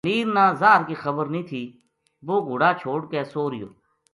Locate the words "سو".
3.31-3.43